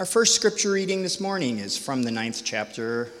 Our 0.00 0.06
first 0.06 0.34
scripture 0.34 0.70
reading 0.70 1.02
this 1.02 1.20
morning 1.20 1.58
is 1.58 1.76
from 1.76 2.02
the 2.02 2.10
ninth 2.10 2.40
chapter 2.42 3.12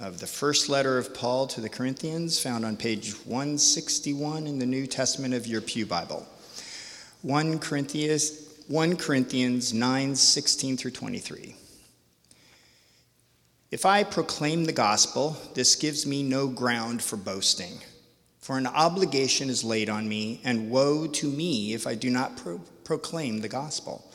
of 0.00 0.18
the 0.18 0.26
first 0.26 0.68
letter 0.68 0.98
of 0.98 1.14
Paul 1.14 1.46
to 1.46 1.60
the 1.60 1.68
Corinthians, 1.68 2.40
found 2.40 2.64
on 2.64 2.76
page 2.76 3.12
161 3.24 4.48
in 4.48 4.58
the 4.58 4.66
New 4.66 4.88
Testament 4.88 5.32
of 5.32 5.46
your 5.46 5.60
Pew 5.60 5.86
Bible. 5.86 6.26
1 7.22 7.60
Corinthians, 7.60 8.48
1 8.66 8.96
Corinthians 8.96 9.72
9 9.72 10.16
16 10.16 10.76
through 10.76 10.90
23. 10.90 11.54
If 13.70 13.86
I 13.86 14.02
proclaim 14.02 14.64
the 14.64 14.72
gospel, 14.72 15.36
this 15.54 15.76
gives 15.76 16.04
me 16.04 16.24
no 16.24 16.48
ground 16.48 17.00
for 17.00 17.16
boasting. 17.16 17.78
For 18.40 18.58
an 18.58 18.66
obligation 18.66 19.48
is 19.48 19.62
laid 19.62 19.88
on 19.88 20.08
me, 20.08 20.40
and 20.42 20.68
woe 20.68 21.06
to 21.06 21.28
me 21.28 21.74
if 21.74 21.86
I 21.86 21.94
do 21.94 22.10
not 22.10 22.36
pro- 22.36 22.60
proclaim 22.82 23.40
the 23.40 23.48
gospel. 23.48 24.10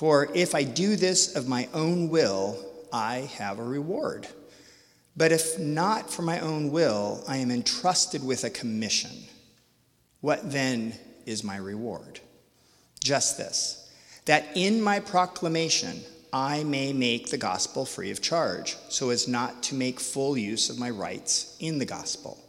For 0.00 0.30
if 0.32 0.54
I 0.54 0.62
do 0.62 0.96
this 0.96 1.36
of 1.36 1.46
my 1.46 1.68
own 1.74 2.08
will, 2.08 2.56
I 2.90 3.28
have 3.36 3.58
a 3.58 3.62
reward. 3.62 4.26
But 5.14 5.30
if 5.30 5.58
not 5.58 6.10
for 6.10 6.22
my 6.22 6.40
own 6.40 6.70
will, 6.70 7.22
I 7.28 7.36
am 7.36 7.50
entrusted 7.50 8.24
with 8.24 8.44
a 8.44 8.48
commission. 8.48 9.10
What 10.22 10.52
then 10.52 10.94
is 11.26 11.44
my 11.44 11.58
reward? 11.58 12.18
Just 13.04 13.36
this 13.36 13.90
that 14.24 14.46
in 14.54 14.80
my 14.80 15.00
proclamation 15.00 16.00
I 16.32 16.64
may 16.64 16.94
make 16.94 17.28
the 17.28 17.36
gospel 17.36 17.84
free 17.84 18.10
of 18.10 18.22
charge, 18.22 18.78
so 18.88 19.10
as 19.10 19.28
not 19.28 19.62
to 19.64 19.74
make 19.74 20.00
full 20.00 20.34
use 20.34 20.70
of 20.70 20.78
my 20.78 20.88
rights 20.88 21.58
in 21.60 21.78
the 21.78 21.84
gospel. 21.84 22.42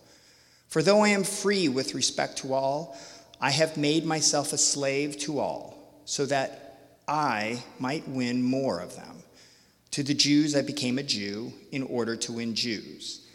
For 0.69 0.81
though 0.81 1.01
I 1.01 1.09
am 1.09 1.25
free 1.25 1.67
with 1.67 1.95
respect 1.95 2.37
to 2.37 2.53
all, 2.53 2.97
I 3.41 3.51
have 3.51 3.75
made 3.75 4.05
myself 4.05 4.53
a 4.53 4.57
slave 4.57 5.17
to 5.19 5.39
all, 5.39 6.01
so 6.05 6.25
that 6.27 6.70
I 7.07 7.63
might 7.79 8.07
win 8.07 8.43
more 8.43 8.79
of 8.79 8.95
them. 8.95 9.23
To 9.91 10.03
the 10.03 10.13
Jews, 10.13 10.55
I 10.55 10.61
became 10.61 10.97
a 10.97 11.03
Jew 11.03 11.51
in 11.71 11.83
order 11.83 12.15
to 12.15 12.31
win 12.31 12.55
Jews. 12.55 13.27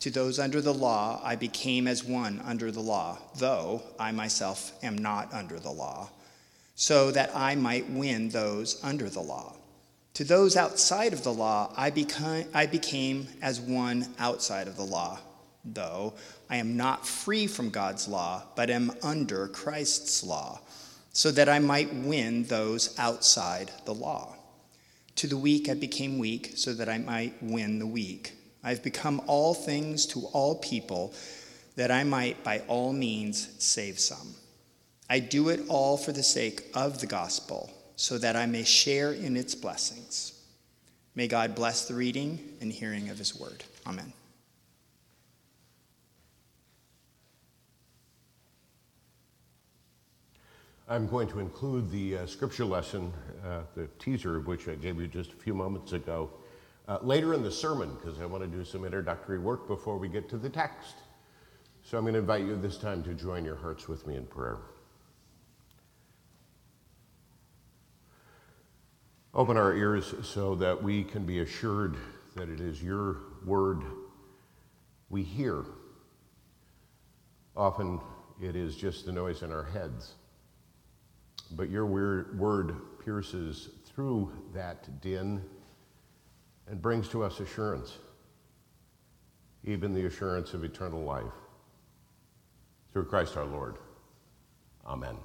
To 0.00 0.10
those 0.10 0.38
under 0.38 0.60
the 0.60 0.74
law, 0.74 1.20
I 1.24 1.34
became 1.34 1.88
as 1.88 2.04
one 2.04 2.40
under 2.44 2.70
the 2.70 2.80
law, 2.80 3.18
though 3.36 3.82
I 3.98 4.12
myself 4.12 4.72
am 4.84 4.98
not 4.98 5.32
under 5.32 5.58
the 5.58 5.70
law, 5.72 6.10
so 6.76 7.10
that 7.10 7.34
I 7.34 7.54
might 7.54 7.88
win 7.90 8.28
those 8.28 8.78
under 8.84 9.08
the 9.08 9.22
law. 9.22 9.56
To 10.14 10.24
those 10.24 10.56
outside 10.56 11.12
of 11.12 11.24
the 11.24 11.32
law, 11.32 11.72
I 11.76 11.90
became, 11.90 12.46
I 12.54 12.66
became 12.66 13.26
as 13.42 13.60
one 13.60 14.14
outside 14.18 14.68
of 14.68 14.76
the 14.76 14.84
law, 14.84 15.18
though 15.64 16.14
I 16.48 16.56
am 16.56 16.76
not 16.76 17.08
free 17.08 17.46
from 17.46 17.70
God's 17.70 18.06
law, 18.06 18.42
but 18.54 18.70
am 18.70 18.92
under 19.02 19.48
Christ's 19.48 20.22
law 20.22 20.60
so 21.14 21.30
that 21.30 21.48
I 21.48 21.60
might 21.60 21.94
win 21.94 22.42
those 22.44 22.98
outside 22.98 23.70
the 23.84 23.94
law. 23.94 24.36
To 25.16 25.28
the 25.28 25.36
weak 25.36 25.68
I 25.68 25.74
became 25.74 26.18
weak, 26.18 26.52
so 26.56 26.74
that 26.74 26.88
I 26.88 26.98
might 26.98 27.40
win 27.40 27.78
the 27.78 27.86
weak. 27.86 28.32
I 28.64 28.70
have 28.70 28.82
become 28.82 29.22
all 29.28 29.54
things 29.54 30.06
to 30.06 30.26
all 30.32 30.56
people, 30.56 31.14
that 31.76 31.92
I 31.92 32.02
might 32.02 32.42
by 32.42 32.62
all 32.66 32.92
means 32.92 33.48
save 33.58 34.00
some. 34.00 34.34
I 35.08 35.20
do 35.20 35.50
it 35.50 35.60
all 35.68 35.96
for 35.96 36.10
the 36.10 36.22
sake 36.22 36.64
of 36.74 37.00
the 37.00 37.06
gospel, 37.06 37.70
so 37.94 38.18
that 38.18 38.34
I 38.34 38.46
may 38.46 38.64
share 38.64 39.12
in 39.12 39.36
its 39.36 39.54
blessings. 39.54 40.32
May 41.14 41.28
God 41.28 41.54
bless 41.54 41.86
the 41.86 41.94
reading 41.94 42.40
and 42.60 42.72
hearing 42.72 43.08
of 43.08 43.18
his 43.18 43.38
word. 43.38 43.62
Amen. 43.86 44.12
I'm 50.86 51.06
going 51.06 51.28
to 51.28 51.40
include 51.40 51.90
the 51.90 52.18
uh, 52.18 52.26
scripture 52.26 52.66
lesson, 52.66 53.10
uh, 53.42 53.60
the 53.74 53.86
teaser 53.98 54.36
of 54.36 54.46
which 54.46 54.68
I 54.68 54.74
gave 54.74 55.00
you 55.00 55.06
just 55.06 55.32
a 55.32 55.36
few 55.36 55.54
moments 55.54 55.94
ago, 55.94 56.28
uh, 56.86 56.98
later 57.00 57.32
in 57.32 57.42
the 57.42 57.50
sermon 57.50 57.94
because 57.94 58.20
I 58.20 58.26
want 58.26 58.44
to 58.44 58.46
do 58.46 58.66
some 58.66 58.84
introductory 58.84 59.38
work 59.38 59.66
before 59.66 59.96
we 59.96 60.08
get 60.08 60.28
to 60.28 60.36
the 60.36 60.50
text. 60.50 60.96
So 61.84 61.96
I'm 61.96 62.04
going 62.04 62.12
to 62.12 62.20
invite 62.20 62.44
you 62.44 62.54
this 62.56 62.76
time 62.76 63.02
to 63.04 63.14
join 63.14 63.46
your 63.46 63.56
hearts 63.56 63.88
with 63.88 64.06
me 64.06 64.16
in 64.16 64.26
prayer. 64.26 64.58
Open 69.32 69.56
our 69.56 69.74
ears 69.74 70.14
so 70.22 70.54
that 70.56 70.82
we 70.82 71.02
can 71.02 71.24
be 71.24 71.40
assured 71.40 71.96
that 72.36 72.50
it 72.50 72.60
is 72.60 72.82
your 72.82 73.16
word 73.46 73.82
we 75.08 75.22
hear. 75.22 75.64
Often 77.56 78.00
it 78.42 78.54
is 78.54 78.76
just 78.76 79.06
the 79.06 79.12
noise 79.12 79.42
in 79.42 79.50
our 79.50 79.64
heads. 79.64 80.12
But 81.52 81.70
your 81.70 81.86
word 81.86 82.76
pierces 83.04 83.70
through 83.86 84.32
that 84.52 85.00
din 85.00 85.42
and 86.66 86.80
brings 86.80 87.08
to 87.08 87.22
us 87.22 87.40
assurance, 87.40 87.98
even 89.64 89.92
the 89.92 90.06
assurance 90.06 90.54
of 90.54 90.64
eternal 90.64 91.02
life. 91.02 91.24
Through 92.92 93.06
Christ 93.06 93.36
our 93.36 93.44
Lord. 93.44 93.76
Amen. 94.86 95.16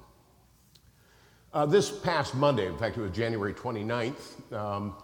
Uh, 1.52 1.66
this 1.66 1.90
past 1.90 2.34
Monday, 2.34 2.66
in 2.66 2.76
fact, 2.78 2.96
it 2.96 3.00
was 3.00 3.10
January 3.10 3.52
29th, 3.52 4.52
um, 4.52 4.94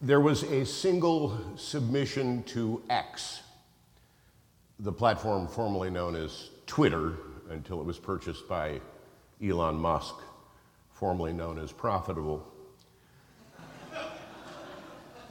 there 0.00 0.20
was 0.20 0.42
a 0.42 0.66
single 0.66 1.38
submission 1.56 2.42
to 2.44 2.82
X, 2.90 3.42
the 4.80 4.92
platform 4.92 5.46
formerly 5.46 5.90
known 5.90 6.16
as 6.16 6.50
Twitter 6.66 7.14
until 7.50 7.80
it 7.80 7.84
was 7.84 7.98
purchased 7.98 8.48
by 8.48 8.80
Elon 9.42 9.76
Musk 9.76 10.16
formerly 11.02 11.32
known 11.32 11.58
as 11.58 11.72
Profitable. 11.72 12.46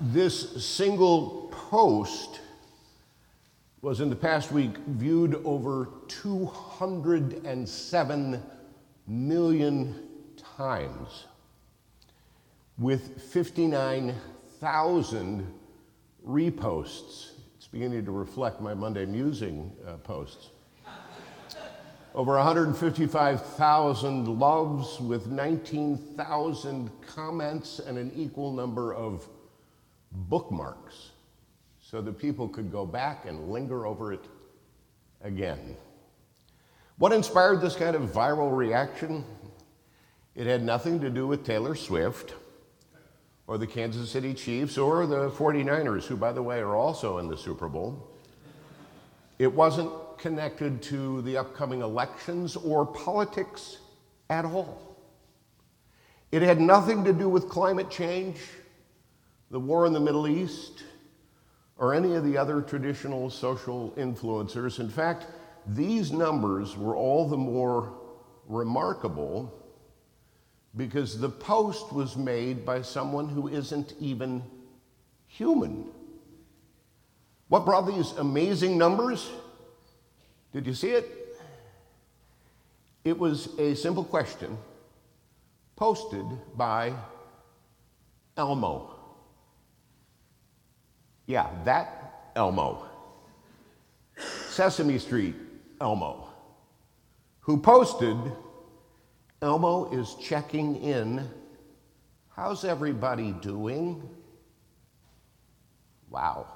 this 0.02 0.66
single 0.66 1.50
post 1.70 2.42
was 3.82 4.02
in 4.02 4.10
the 4.10 4.16
past 4.16 4.52
week 4.52 4.76
viewed 4.86 5.36
over 5.46 5.88
207 6.10 8.44
million 9.08 9.96
times 10.58 11.28
with 12.78 13.22
59,000 13.32 15.54
reposts. 16.28 17.30
It's 17.56 17.68
beginning 17.68 18.04
to 18.04 18.12
reflect 18.12 18.60
my 18.60 18.74
Monday 18.74 19.06
musing 19.06 19.72
uh, 19.88 19.94
posts 19.98 20.50
over 22.14 22.36
155,000 22.36 24.40
loves 24.40 25.00
with 25.00 25.28
19,000 25.28 26.90
comments 27.08 27.80
and 27.80 27.98
an 27.98 28.12
equal 28.16 28.52
number 28.52 28.94
of 28.94 29.28
bookmarks 30.12 31.12
so 31.82 32.02
that 32.02 32.20
people 32.20 32.50
could 32.50 32.72
go 32.72 32.86
back 32.86 33.26
and 33.26 33.50
linger 33.50 33.86
over 33.86 34.12
it 34.12 34.26
again. 35.22 35.78
What 36.98 37.14
inspired 37.14 37.62
this 37.62 37.76
kind 37.76 37.96
of 37.96 38.12
viral 38.12 38.56
reaction? 38.56 39.24
It 40.36 40.48
had 40.48 40.64
nothing 40.64 41.00
to 41.02 41.10
do 41.10 41.28
with 41.28 41.46
Taylor 41.46 41.76
Swift 41.76 42.34
or 43.48 43.58
the 43.58 43.68
Kansas 43.68 44.12
City 44.12 44.34
Chiefs 44.34 44.78
or 44.78 45.06
the 45.06 45.30
49ers, 45.32 46.06
who, 46.06 46.18
by 46.18 46.32
the 46.32 46.44
way, 46.44 46.60
are 46.60 46.76
also 46.76 47.20
in 47.20 47.28
the 47.28 47.38
Super 47.38 47.70
Bowl. 47.70 48.08
It 49.40 49.54
wasn't 49.54 49.92
connected 50.22 50.82
to 50.84 51.22
the 51.24 51.38
upcoming 51.38 51.82
elections 51.82 52.56
or 52.56 52.86
politics 52.86 53.80
at 54.30 54.46
all. 54.46 54.96
It 56.32 56.42
had 56.42 56.62
nothing 56.62 57.04
to 57.04 57.12
do 57.12 57.28
with 57.28 57.50
climate 57.50 57.90
change, 57.90 58.38
the 59.50 59.60
war 59.60 59.86
in 59.86 59.94
the 59.94 60.00
Middle 60.00 60.28
East, 60.28 60.84
or 61.78 61.94
any 61.94 62.16
of 62.16 62.24
the 62.24 62.38
other 62.38 62.62
traditional 62.62 63.30
social 63.30 63.92
influencers. 63.98 64.80
In 64.80 64.90
fact, 64.90 65.26
these 65.68 66.12
numbers 66.12 66.78
were 66.78 66.96
all 66.96 67.28
the 67.28 67.38
more 67.38 67.94
remarkable 68.48 69.52
because 70.78 71.20
the 71.20 71.30
post 71.30 71.92
was 71.92 72.16
made 72.16 72.66
by 72.66 72.82
someone 72.82 73.28
who 73.28 73.48
isn't 73.48 73.94
even 74.00 74.44
human. 75.28 75.90
What 77.50 77.66
brought 77.66 77.88
these 77.88 78.12
amazing 78.14 78.78
numbers? 78.78 79.30
Did 80.54 80.68
you 80.68 80.74
see 80.74 80.90
it? 80.90 81.38
It 83.04 83.18
was 83.18 83.58
a 83.58 83.74
simple 83.76 84.04
question 84.04 84.58
posted 85.76 86.26
by 86.56 86.94
Elmo. 88.38 88.96
Yeah, 91.26 91.50
that 91.66 92.32
Elmo. 92.36 92.86
Sesame 94.50 95.00
Street 95.00 95.36
Elmo, 95.80 96.30
who 97.40 97.58
posted 97.58 98.18
Elmo 99.42 99.92
is 99.92 100.16
checking 100.22 100.76
in. 100.84 101.28
How's 102.36 102.64
everybody 102.64 103.32
doing? 103.42 104.08
Wow. 106.10 106.48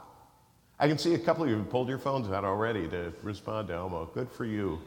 I 0.78 0.88
can 0.88 0.98
see 0.98 1.14
a 1.14 1.20
couple 1.20 1.44
of 1.44 1.50
you 1.50 1.64
pulled 1.64 1.88
your 1.88 1.98
phones 2.00 2.30
out 2.32 2.44
already 2.44 2.88
to 2.90 3.14
respond 3.24 3.70
to 3.70 3.76
Elmo. 3.76 4.10
Good 4.14 4.30
for 4.30 4.46
you. 4.46 4.80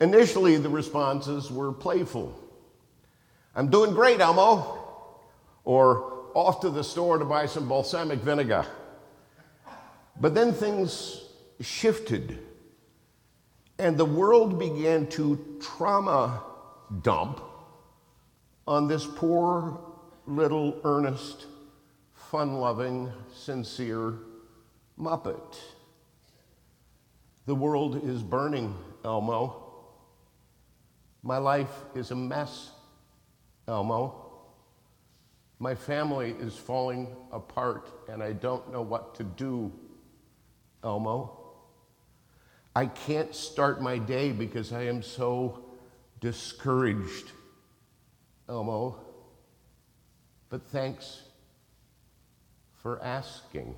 Initially, 0.00 0.56
the 0.58 0.68
responses 0.68 1.50
were 1.50 1.72
playful. 1.72 2.38
I'm 3.54 3.70
doing 3.70 3.94
great, 3.94 4.20
Elmo. 4.20 4.82
or 5.66 6.12
off 6.32 6.60
to 6.60 6.70
the 6.70 6.84
store 6.84 7.18
to 7.18 7.24
buy 7.24 7.44
some 7.44 7.68
balsamic 7.68 8.20
vinegar. 8.20 8.64
But 10.18 10.34
then 10.34 10.52
things 10.54 11.22
shifted, 11.60 12.38
and 13.78 13.98
the 13.98 14.04
world 14.04 14.58
began 14.58 15.06
to 15.08 15.58
trauma 15.60 16.42
dump 17.02 17.42
on 18.66 18.88
this 18.88 19.06
poor 19.06 19.80
little 20.26 20.80
earnest, 20.84 21.46
fun 22.30 22.54
loving, 22.54 23.12
sincere 23.32 24.14
Muppet. 24.98 25.60
The 27.46 27.54
world 27.54 28.02
is 28.04 28.22
burning, 28.22 28.74
Elmo. 29.04 29.62
My 31.22 31.38
life 31.38 31.84
is 31.94 32.10
a 32.10 32.16
mess, 32.16 32.72
Elmo. 33.68 34.24
My 35.60 35.74
family 35.74 36.34
is 36.40 36.56
falling 36.56 37.14
apart 37.32 37.90
and 38.08 38.22
I 38.22 38.32
don't 38.32 38.72
know 38.72 38.82
what 38.82 39.14
to 39.16 39.22
do, 39.22 39.72
Elmo. 40.82 41.38
I 42.74 42.86
can't 42.86 43.34
start 43.34 43.80
my 43.80 43.98
day 43.98 44.32
because 44.32 44.72
I 44.72 44.82
am 44.82 45.00
so 45.00 45.64
discouraged, 46.20 47.30
Elmo. 48.48 48.96
But 50.50 50.66
thanks 50.66 51.22
for 52.86 53.02
asking. 53.02 53.74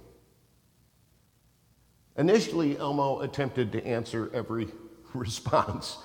Initially, 2.18 2.76
Elmo 2.76 3.20
attempted 3.20 3.72
to 3.72 3.86
answer 3.86 4.30
every 4.34 4.68
response. 5.14 5.96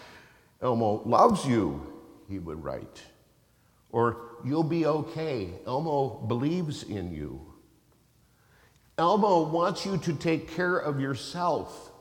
Elmo 0.61 1.01
loves 1.03 1.45
you, 1.45 1.85
he 2.29 2.39
would 2.39 2.63
write. 2.63 3.03
Or, 3.89 4.37
you'll 4.45 4.63
be 4.63 4.85
okay. 4.85 5.49
Elmo 5.67 6.25
believes 6.29 6.83
in 6.83 7.13
you. 7.13 7.41
Elmo 8.97 9.49
wants 9.49 9.85
you 9.85 9.97
to 9.97 10.13
take 10.13 10.55
care 10.55 10.77
of 10.77 11.01
yourself. 11.01 11.91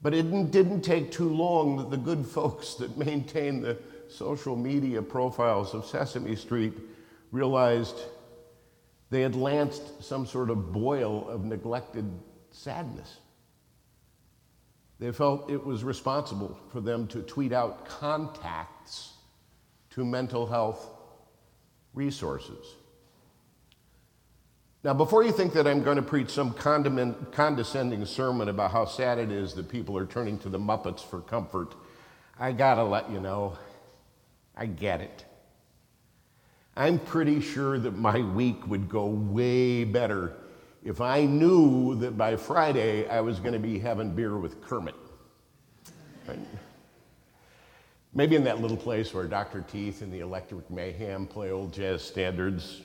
But 0.00 0.14
it 0.14 0.22
didn't, 0.22 0.50
didn't 0.50 0.80
take 0.80 1.12
too 1.12 1.28
long 1.28 1.76
that 1.76 1.90
the 1.90 1.98
good 1.98 2.24
folks 2.36 2.72
that 2.76 2.96
maintain 2.96 3.60
the 3.60 3.76
social 4.08 4.56
media 4.56 5.02
profiles 5.02 5.74
of 5.74 5.84
Sesame 5.84 6.36
Street 6.36 6.72
realized 7.32 7.96
they 9.10 9.22
had 9.22 9.34
lanced 9.34 10.02
some 10.02 10.24
sort 10.24 10.50
of 10.50 10.72
boil 10.72 11.28
of 11.28 11.44
neglected 11.44 12.08
sadness. 12.50 13.18
They 15.00 15.12
felt 15.12 15.50
it 15.50 15.64
was 15.64 15.82
responsible 15.82 16.58
for 16.70 16.80
them 16.80 17.06
to 17.08 17.22
tweet 17.22 17.52
out 17.52 17.86
contacts 17.86 19.14
to 19.90 20.04
mental 20.04 20.46
health 20.46 20.88
resources. 21.94 22.64
Now, 24.84 24.94
before 24.94 25.24
you 25.24 25.32
think 25.32 25.52
that 25.54 25.66
I'm 25.66 25.82
going 25.82 25.96
to 25.96 26.02
preach 26.02 26.30
some 26.30 26.54
condescending 26.54 28.04
sermon 28.06 28.48
about 28.48 28.70
how 28.70 28.86
sad 28.86 29.18
it 29.18 29.30
is 29.30 29.54
that 29.54 29.68
people 29.68 29.96
are 29.98 30.06
turning 30.06 30.38
to 30.38 30.48
the 30.48 30.58
Muppets 30.58 31.04
for 31.04 31.20
comfort, 31.20 31.74
I 32.38 32.52
gotta 32.52 32.84
let 32.84 33.10
you 33.10 33.20
know, 33.20 33.58
I 34.56 34.64
get 34.66 35.02
it. 35.02 35.24
I'm 36.76 36.98
pretty 36.98 37.40
sure 37.40 37.78
that 37.78 37.96
my 37.96 38.20
week 38.20 38.66
would 38.66 38.88
go 38.88 39.06
way 39.06 39.84
better 39.84 40.34
if 40.84 41.00
I 41.00 41.24
knew 41.24 41.94
that 41.96 42.16
by 42.16 42.36
Friday 42.36 43.08
I 43.08 43.20
was 43.20 43.38
going 43.38 43.52
to 43.52 43.58
be 43.58 43.78
having 43.78 44.14
beer 44.14 44.38
with 44.38 44.62
Kermit. 44.62 44.94
Right? 46.26 46.38
Maybe 48.14 48.34
in 48.34 48.44
that 48.44 48.60
little 48.60 48.76
place 48.76 49.12
where 49.12 49.26
Dr. 49.26 49.60
Teeth 49.60 50.02
and 50.02 50.12
the 50.12 50.20
Electric 50.20 50.68
Mayhem 50.70 51.26
play 51.26 51.50
old 51.50 51.72
jazz 51.72 52.02
standards. 52.02 52.82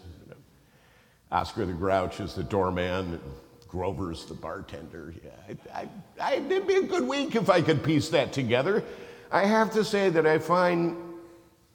Oscar 1.32 1.66
the 1.66 1.74
Grouch 1.74 2.20
is 2.20 2.36
the 2.36 2.44
doorman, 2.44 3.14
and 3.14 3.20
Grover's 3.68 4.26
the 4.26 4.36
bartender. 4.36 5.14
Yeah, 5.24 5.56
I, 5.74 5.82
I, 5.82 5.90
I, 6.22 6.34
it'd 6.36 6.68
be 6.68 6.76
a 6.76 6.84
good 6.84 7.08
week 7.08 7.36
if 7.36 7.50
I 7.50 7.62
could 7.62 7.84
piece 7.84 8.10
that 8.10 8.32
together. 8.32 8.84
I 9.32 9.46
have 9.46 9.72
to 9.72 9.84
say 9.84 10.10
that 10.12 10.28
I 10.28 10.38
find 10.38 10.96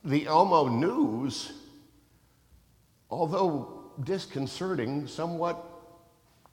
the 0.04 0.26
Elmo 0.26 0.68
news, 0.68 1.52
although 3.10 3.92
disconcerting, 4.04 5.06
somewhat 5.06 5.64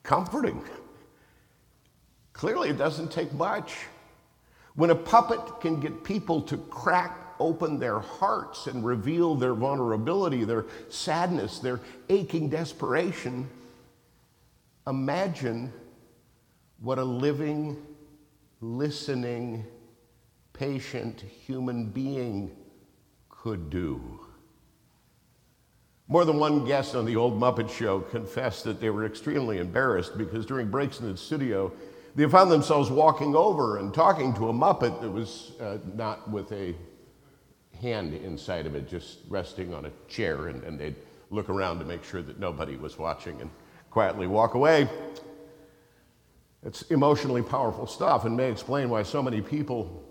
comforting. 0.03 0.63
Clearly, 2.33 2.69
it 2.69 2.77
doesn't 2.77 3.11
take 3.11 3.33
much. 3.33 3.75
When 4.75 4.89
a 4.89 4.95
puppet 4.95 5.59
can 5.59 5.79
get 5.79 6.03
people 6.03 6.41
to 6.43 6.57
crack 6.57 7.17
open 7.39 7.79
their 7.79 7.99
hearts 7.99 8.67
and 8.67 8.83
reveal 8.83 9.35
their 9.35 9.53
vulnerability, 9.53 10.43
their 10.43 10.65
sadness, 10.89 11.59
their 11.59 11.79
aching 12.09 12.49
desperation, 12.49 13.49
imagine 14.87 15.71
what 16.79 16.97
a 16.99 17.03
living, 17.03 17.77
listening, 18.61 19.65
patient 20.53 21.21
human 21.21 21.89
being 21.89 22.55
could 23.29 23.69
do. 23.69 24.26
More 26.09 26.23
than 26.23 26.37
one 26.37 26.63
guest 26.63 26.95
on 26.95 27.05
the 27.05 27.17
old 27.17 27.37
Muppet 27.37 27.69
Show 27.69 27.99
confessed 27.99 28.63
that 28.63 28.79
they 28.79 28.89
were 28.89 29.05
extremely 29.05 29.57
embarrassed 29.57 30.17
because 30.17 30.45
during 30.45 30.69
breaks 30.69 31.01
in 31.01 31.11
the 31.11 31.17
studio, 31.17 31.71
they 32.15 32.27
found 32.29 32.49
themselves 32.49 32.89
walking 32.89 33.35
over 33.35 33.77
and 33.77 33.93
talking 33.93 34.33
to 34.35 34.47
a 34.47 34.53
Muppet 34.53 35.01
that 35.01 35.09
was 35.09 35.51
uh, 35.59 35.79
not 35.95 36.29
with 36.31 36.51
a 36.53 36.73
hand 37.81 38.13
inside 38.13 38.65
of 38.65 38.73
it, 38.73 38.87
just 38.87 39.19
resting 39.27 39.73
on 39.73 39.85
a 39.85 39.91
chair, 40.07 40.47
and, 40.47 40.63
and 40.63 40.79
they'd 40.79 40.95
look 41.29 41.49
around 41.49 41.79
to 41.79 41.85
make 41.85 42.03
sure 42.05 42.21
that 42.21 42.39
nobody 42.39 42.77
was 42.77 42.97
watching 42.97 43.39
and 43.41 43.49
quietly 43.91 44.27
walk 44.27 44.53
away. 44.53 44.87
It's 46.63 46.83
emotionally 46.83 47.41
powerful 47.41 47.85
stuff 47.85 48.25
and 48.25 48.35
may 48.35 48.49
explain 48.49 48.89
why 48.89 49.03
so 49.03 49.21
many 49.21 49.41
people, 49.41 50.03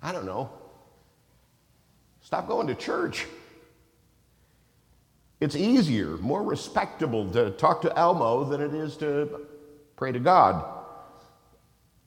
I 0.00 0.12
don't 0.12 0.26
know, 0.26 0.50
stop 2.20 2.46
going 2.46 2.66
to 2.66 2.74
church. 2.74 3.26
It's 5.44 5.56
easier, 5.56 6.16
more 6.16 6.42
respectable 6.42 7.30
to 7.32 7.50
talk 7.50 7.82
to 7.82 7.98
Elmo 7.98 8.44
than 8.44 8.62
it 8.62 8.72
is 8.72 8.96
to 8.96 9.42
pray 9.94 10.10
to 10.10 10.18
God. 10.18 10.64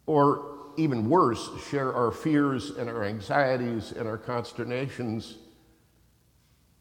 Or 0.08 0.72
even 0.76 1.08
worse, 1.08 1.48
share 1.70 1.94
our 1.94 2.12
fears 2.12 2.72
and 2.72 2.90
our 2.90 3.04
anxieties 3.04 3.92
and 3.92 4.08
our 4.08 4.18
consternations 4.18 5.38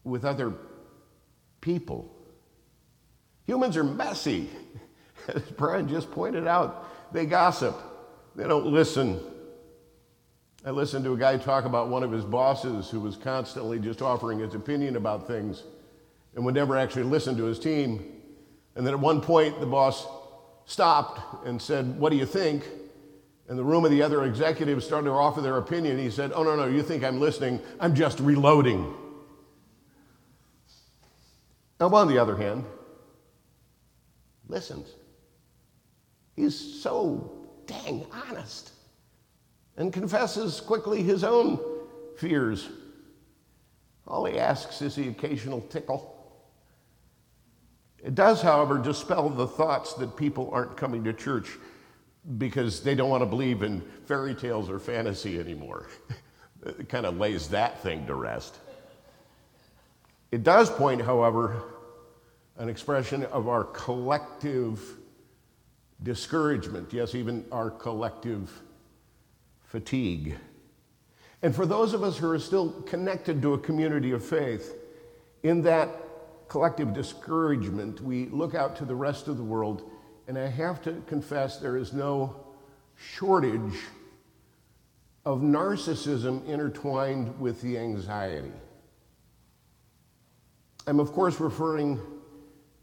with 0.03 0.25
other 0.25 0.51
people. 1.61 2.11
Humans 3.45 3.77
are 3.77 3.83
messy. 3.83 4.49
As 5.27 5.43
Brian 5.57 5.87
just 5.87 6.09
pointed 6.09 6.47
out, 6.47 7.13
they 7.13 7.27
gossip, 7.27 7.75
they 8.35 8.47
don't 8.47 8.65
listen. 8.65 9.19
I 10.65 10.71
listened 10.71 11.05
to 11.05 11.13
a 11.13 11.17
guy 11.17 11.37
talk 11.37 11.65
about 11.65 11.89
one 11.89 12.01
of 12.01 12.11
his 12.11 12.25
bosses 12.25 12.89
who 12.89 12.99
was 12.99 13.15
constantly 13.15 13.77
just 13.77 14.01
offering 14.01 14.39
his 14.39 14.55
opinion 14.55 14.95
about 14.95 15.27
things 15.27 15.61
and 16.37 16.45
would 16.45 16.53
never 16.53 16.77
actually 16.77 17.01
listen 17.01 17.35
to 17.35 17.45
his 17.45 17.57
team. 17.57 18.13
And 18.75 18.85
then 18.85 18.93
at 18.93 18.99
one 18.99 19.21
point, 19.21 19.59
the 19.59 19.65
boss 19.65 20.05
stopped 20.67 21.47
and 21.47 21.59
said, 21.59 21.99
What 21.99 22.11
do 22.11 22.15
you 22.15 22.27
think? 22.27 22.63
And 23.49 23.57
the 23.57 23.63
room 23.63 23.83
of 23.83 23.91
the 23.91 24.03
other 24.03 24.23
executives 24.23 24.85
started 24.85 25.05
to 25.05 25.13
offer 25.13 25.41
their 25.41 25.57
opinion. 25.57 25.97
He 25.97 26.11
said, 26.11 26.31
Oh, 26.35 26.43
no, 26.43 26.55
no, 26.55 26.67
you 26.67 26.83
think 26.83 27.03
I'm 27.03 27.19
listening? 27.19 27.59
I'm 27.79 27.95
just 27.95 28.19
reloading. 28.19 28.93
Now, 31.79 31.89
on 31.89 32.07
the 32.07 32.19
other 32.19 32.37
hand, 32.37 32.65
listens. 34.47 34.89
He's 36.35 36.55
so 36.83 37.47
dang 37.65 38.05
honest 38.11 38.73
and 39.75 39.91
confesses 39.91 40.61
quickly 40.61 41.01
his 41.01 41.23
own 41.23 41.59
fears. 42.15 42.69
All 44.05 44.25
he 44.25 44.37
asks 44.37 44.83
is 44.83 44.95
the 44.95 45.07
occasional 45.07 45.61
tickle. 45.61 46.13
It 48.07 48.15
does, 48.15 48.41
however, 48.41 48.77
dispel 48.77 49.27
the 49.29 49.45
thoughts 49.45 49.93
that 49.95 50.15
people 50.15 50.49
aren't 50.53 50.77
coming 50.77 51.03
to 51.03 51.11
church 51.11 51.49
because 52.37 52.81
they 52.81 52.95
don't 52.95 53.09
want 53.09 53.21
to 53.21 53.25
believe 53.25 53.63
in 53.63 53.81
fairy 54.05 54.33
tales 54.33 54.69
or 54.69 54.79
fantasy 54.79 55.37
anymore. 55.37 55.89
it 56.65 56.87
kind 56.87 57.05
of 57.05 57.17
lays 57.17 57.49
that 57.49 57.83
thing 57.83 58.07
to 58.07 58.15
rest. 58.15 58.59
It 60.31 60.43
does 60.43 60.69
point, 60.69 61.01
however, 61.01 61.61
an 62.55 62.69
expression 62.69 63.25
of 63.25 63.49
our 63.49 63.65
collective 63.65 64.81
discouragement, 66.01 66.93
yes, 66.93 67.13
even 67.13 67.43
our 67.51 67.69
collective 67.69 68.61
fatigue. 69.65 70.37
And 71.41 71.53
for 71.53 71.65
those 71.65 71.93
of 71.93 72.03
us 72.03 72.17
who 72.17 72.31
are 72.31 72.39
still 72.39 72.71
connected 72.83 73.41
to 73.41 73.53
a 73.53 73.57
community 73.57 74.11
of 74.11 74.23
faith, 74.23 74.75
in 75.43 75.61
that 75.63 76.06
collective 76.47 76.93
discouragement, 76.93 78.01
we 78.01 78.27
look 78.27 78.55
out 78.55 78.75
to 78.77 78.85
the 78.85 78.95
rest 78.95 79.27
of 79.27 79.37
the 79.37 79.43
world, 79.43 79.89
and 80.27 80.37
I 80.37 80.47
have 80.47 80.81
to 80.83 81.01
confess 81.07 81.57
there 81.57 81.77
is 81.77 81.93
no 81.93 82.35
shortage 82.95 83.77
of 85.25 85.41
narcissism 85.41 86.45
intertwined 86.47 87.39
with 87.39 87.61
the 87.61 87.77
anxiety. 87.77 88.51
I'm, 90.87 91.01
of 91.01 91.11
course, 91.11 91.39
referring 91.39 91.99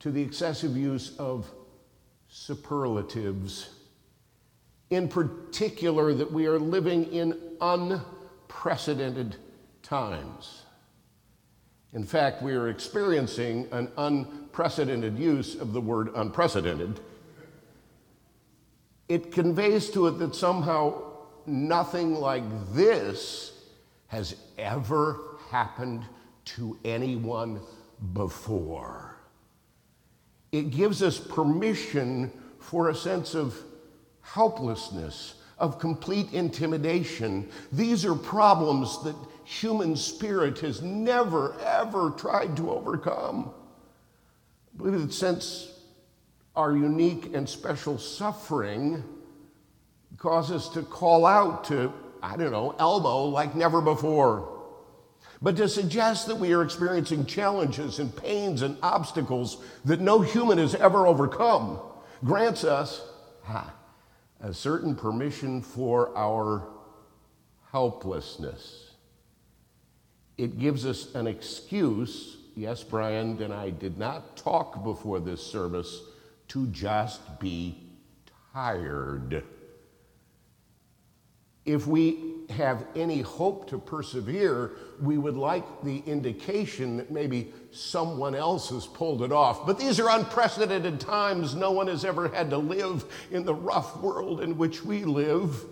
to 0.01 0.11
the 0.11 0.21
excessive 0.21 0.77
use 0.77 1.17
of 1.19 1.51
superlatives. 2.29 3.71
In 4.91 5.09
particular, 5.09 6.13
that 6.13 6.31
we 6.31 6.47
are 6.47 6.59
living 6.59 7.11
in 7.13 7.41
unprecedented 7.63 9.37
times. 9.83 10.64
In 11.95 12.05
fact, 12.05 12.43
we 12.43 12.53
are 12.55 12.69
experiencing 12.69 13.69
an 13.71 13.91
unprecedented 13.97 15.17
use 15.17 15.55
of 15.55 15.73
the 15.73 15.81
word 15.81 16.11
unprecedented. 16.17 16.99
It 19.09 19.31
conveys 19.31 19.91
to 19.91 20.09
it 20.09 20.19
that 20.19 20.35
somehow 20.35 21.03
nothing 21.47 22.17
like 22.17 22.43
this 22.73 23.53
has 24.09 24.35
ever 24.59 25.21
happened 25.51 26.05
to 26.45 26.77
anyone 26.85 27.61
before. 28.13 29.17
It 30.51 30.71
gives 30.71 31.03
us 31.03 31.19
permission 31.19 32.33
for 32.59 32.89
a 32.89 32.95
sense 32.95 33.35
of 33.35 33.57
helplessness, 34.23 35.35
of 35.59 35.79
complete 35.79 36.33
intimidation. 36.33 37.49
These 37.71 38.05
are 38.05 38.15
problems 38.15 39.03
that 39.05 39.17
human 39.45 39.97
spirit 39.97 40.59
has 40.61 40.83
never, 40.83 41.59
ever 41.61 42.11
tried 42.11 42.57
to 42.57 42.71
overcome. 42.71 43.53
I 44.75 44.77
believe 44.77 45.01
that 45.01 45.13
since 45.13 45.71
our 46.57 46.77
unique 46.77 47.35
and 47.35 47.49
special 47.49 47.99
suffering 47.99 49.03
causes 50.17 50.67
us 50.67 50.69
to 50.71 50.83
call 50.83 51.27
out 51.27 51.65
to, 51.65 51.93
I 52.23 52.37
don't 52.37 52.53
know, 52.53 52.75
Elmo 52.79 53.25
like 53.25 53.55
never 53.55 53.81
before. 53.81 54.51
But 55.43 55.57
to 55.57 55.69
suggest 55.69 56.27
that 56.29 56.37
we 56.37 56.55
are 56.55 56.63
experiencing 56.63 57.27
challenges 57.27 57.99
and 57.99 58.15
pains 58.17 58.63
and 58.63 58.79
obstacles 58.83 59.63
that 59.85 60.01
no 60.01 60.21
human 60.21 60.59
has 60.59 60.75
ever 60.75 61.07
overcome 61.07 61.81
grants 62.25 62.65
us 62.65 63.03
ha, 63.43 63.75
a 64.41 64.55
certain 64.55 64.95
permission 64.95 65.61
for 65.61 66.17
our 66.17 66.67
helplessness. 67.71 68.84
It 70.37 70.59
gives 70.59 70.85
us 70.85 71.15
an 71.15 71.27
excuse. 71.27 72.39
Yes, 72.57 72.83
Brian 72.83 73.41
and 73.43 73.53
I 73.53 73.71
did 73.71 73.99
not 73.99 74.37
talk 74.37 74.83
before 74.83 75.21
this 75.21 75.43
service 75.45 76.03
to 76.49 76.67
just 76.69 77.39
be 77.41 77.79
tired. 78.53 79.45
If 81.65 81.87
we 81.87 82.35
have 82.51 82.85
any 82.95 83.23
hope 83.23 83.69
to 83.71 83.79
persevere, 83.79 84.73
we 85.01 85.17
would 85.17 85.37
like 85.37 85.65
the 85.83 86.03
indication 86.07 86.99
that 86.99 87.11
maybe 87.11 87.53
someone 87.73 88.35
else 88.35 88.69
has 88.69 88.87
pulled 88.87 89.23
it 89.23 89.33
off. 89.33 89.67
But 89.67 89.79
these 89.79 89.99
are 89.99 90.11
unprecedented 90.11 91.01
times. 91.01 91.55
No 91.55 91.71
one 91.71 91.87
has 91.87 92.05
ever 92.05 92.29
had 92.29 92.51
to 92.51 92.59
live 92.59 93.05
in 93.31 93.45
the 93.45 93.55
rough 93.55 93.97
world 94.03 94.43
in 94.43 94.59
which 94.59 94.85
we 94.85 95.05
live. 95.05 95.65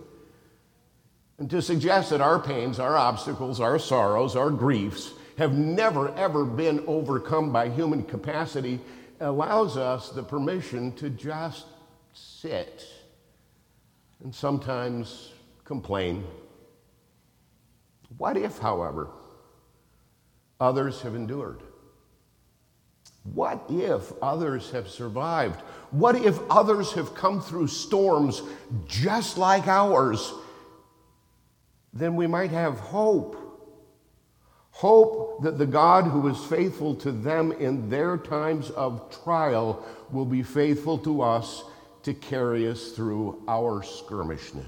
And 1.38 1.50
to 1.50 1.62
suggest 1.62 2.10
that 2.10 2.20
our 2.20 2.38
pains, 2.38 2.78
our 2.78 2.96
obstacles, 2.96 3.60
our 3.60 3.78
sorrows, 3.78 4.36
our 4.36 4.50
griefs 4.50 5.12
have 5.38 5.54
never, 5.54 6.14
ever 6.14 6.44
been 6.44 6.84
overcome 6.86 7.52
by 7.52 7.68
human 7.68 8.02
capacity 8.04 8.80
allows 9.20 9.76
us 9.76 10.10
the 10.10 10.22
permission 10.22 10.92
to 10.96 11.08
just 11.10 11.66
sit 12.12 12.86
and 14.22 14.34
sometimes 14.34 15.32
complain. 15.64 16.24
What 18.18 18.36
if, 18.36 18.58
however, 18.58 19.08
others 20.60 21.00
have 21.02 21.14
endured? 21.14 21.62
What 23.24 23.64
if 23.68 24.12
others 24.20 24.70
have 24.72 24.88
survived? 24.88 25.60
What 25.90 26.16
if 26.16 26.38
others 26.50 26.92
have 26.92 27.14
come 27.14 27.40
through 27.40 27.68
storms 27.68 28.42
just 28.86 29.38
like 29.38 29.66
ours? 29.68 30.32
Then 31.92 32.16
we 32.16 32.26
might 32.26 32.50
have 32.50 32.78
hope. 32.78 33.36
Hope 34.70 35.42
that 35.42 35.58
the 35.58 35.66
God 35.66 36.04
who 36.04 36.26
is 36.28 36.42
faithful 36.44 36.94
to 36.96 37.12
them 37.12 37.52
in 37.52 37.90
their 37.90 38.16
times 38.16 38.70
of 38.70 39.14
trial 39.22 39.84
will 40.10 40.24
be 40.24 40.42
faithful 40.42 40.96
to 40.98 41.20
us 41.20 41.64
to 42.04 42.14
carry 42.14 42.66
us 42.68 42.92
through 42.92 43.42
our 43.46 43.82
skirmishness. 43.82 44.66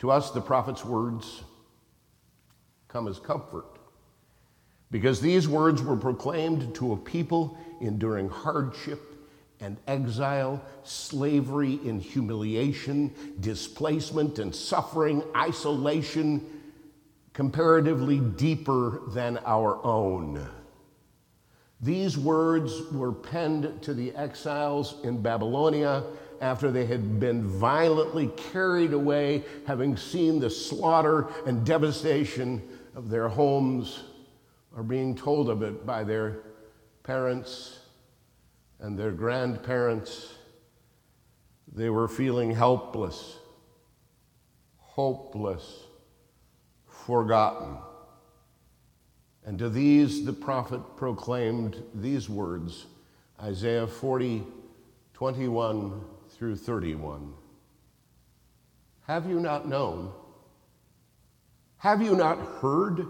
To 0.00 0.10
us, 0.10 0.32
the 0.32 0.40
prophet's 0.40 0.84
words 0.84 1.44
come 2.88 3.06
as 3.06 3.20
comfort 3.20 3.66
because 4.90 5.20
these 5.20 5.48
words 5.48 5.80
were 5.82 5.96
proclaimed 5.96 6.74
to 6.74 6.92
a 6.92 6.96
people 6.96 7.56
enduring 7.80 8.28
hardship 8.28 9.00
and 9.62 9.76
exile, 9.86 10.60
slavery 10.82 11.78
and 11.86 12.02
humiliation, 12.02 13.14
displacement 13.40 14.40
and 14.40 14.54
suffering, 14.54 15.22
isolation, 15.36 16.44
comparatively 17.32 18.18
deeper 18.18 19.00
than 19.08 19.38
our 19.46 19.82
own. 19.86 20.44
These 21.80 22.18
words 22.18 22.90
were 22.92 23.12
penned 23.12 23.82
to 23.82 23.94
the 23.94 24.14
exiles 24.14 24.96
in 25.04 25.22
Babylonia 25.22 26.04
after 26.40 26.72
they 26.72 26.84
had 26.84 27.20
been 27.20 27.46
violently 27.46 28.28
carried 28.52 28.92
away, 28.92 29.44
having 29.66 29.96
seen 29.96 30.40
the 30.40 30.50
slaughter 30.50 31.28
and 31.46 31.64
devastation 31.64 32.60
of 32.96 33.08
their 33.08 33.28
homes, 33.28 34.02
or 34.76 34.82
being 34.82 35.14
told 35.14 35.48
of 35.48 35.62
it 35.62 35.86
by 35.86 36.02
their 36.02 36.40
parents 37.04 37.78
and 38.82 38.98
their 38.98 39.12
grandparents. 39.12 40.34
They 41.72 41.88
were 41.88 42.08
feeling 42.08 42.54
helpless, 42.54 43.38
hopeless, 44.76 45.84
forgotten. 46.86 47.78
And 49.46 49.58
to 49.58 49.70
these 49.70 50.24
the 50.24 50.32
prophet 50.32 50.80
proclaimed 50.96 51.82
these 51.94 52.28
words 52.28 52.86
Isaiah 53.40 53.86
40, 53.86 54.42
21 55.14 56.04
through 56.30 56.56
31. 56.56 57.32
Have 59.06 59.28
you 59.28 59.40
not 59.40 59.66
known? 59.66 60.12
Have 61.78 62.02
you 62.02 62.14
not 62.14 62.38
heard? 62.60 63.06